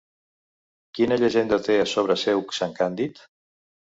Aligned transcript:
Quina 0.99 1.19
llegenda 1.23 1.59
té 1.67 1.77
a 1.81 1.85
sobre 1.93 2.17
seu 2.25 2.43
sant 2.61 2.77
Càndid? 2.81 3.27